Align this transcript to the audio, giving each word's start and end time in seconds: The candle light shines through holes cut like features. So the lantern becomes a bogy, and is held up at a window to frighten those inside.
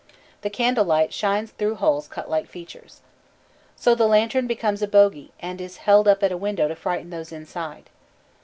The 0.41 0.49
candle 0.49 0.85
light 0.85 1.13
shines 1.13 1.51
through 1.51 1.75
holes 1.75 2.07
cut 2.07 2.27
like 2.27 2.47
features. 2.49 3.01
So 3.75 3.93
the 3.93 4.07
lantern 4.07 4.47
becomes 4.47 4.81
a 4.81 4.87
bogy, 4.87 5.29
and 5.39 5.61
is 5.61 5.77
held 5.85 6.07
up 6.07 6.23
at 6.23 6.31
a 6.31 6.37
window 6.37 6.67
to 6.67 6.75
frighten 6.75 7.11
those 7.11 7.31
inside. 7.31 7.87